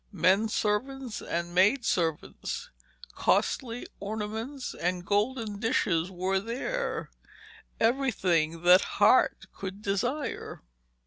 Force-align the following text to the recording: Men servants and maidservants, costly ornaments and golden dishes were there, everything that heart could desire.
Men 0.11 0.47
servants 0.49 1.21
and 1.21 1.53
maidservants, 1.53 2.71
costly 3.13 3.85
ornaments 3.99 4.73
and 4.73 5.05
golden 5.05 5.59
dishes 5.59 6.09
were 6.09 6.39
there, 6.39 7.11
everything 7.79 8.63
that 8.63 8.81
heart 8.97 9.45
could 9.53 9.83
desire. 9.83 10.63